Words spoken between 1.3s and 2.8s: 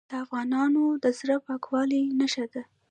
پاکوالي نښه ده.